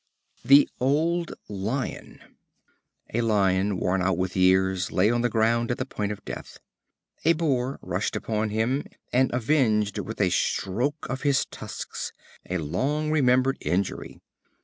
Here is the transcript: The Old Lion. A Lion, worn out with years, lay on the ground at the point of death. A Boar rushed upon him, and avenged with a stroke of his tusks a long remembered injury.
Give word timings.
The 0.43 0.67
Old 0.79 1.35
Lion. 1.47 2.23
A 3.13 3.21
Lion, 3.21 3.77
worn 3.77 4.01
out 4.01 4.17
with 4.17 4.35
years, 4.35 4.91
lay 4.91 5.11
on 5.11 5.21
the 5.21 5.29
ground 5.29 5.69
at 5.69 5.77
the 5.77 5.85
point 5.85 6.11
of 6.11 6.25
death. 6.25 6.57
A 7.23 7.33
Boar 7.33 7.77
rushed 7.83 8.15
upon 8.15 8.49
him, 8.49 8.87
and 9.13 9.31
avenged 9.31 9.99
with 9.99 10.19
a 10.19 10.31
stroke 10.31 11.05
of 11.07 11.21
his 11.21 11.45
tusks 11.45 12.13
a 12.49 12.57
long 12.57 13.11
remembered 13.11 13.59
injury. 13.61 14.19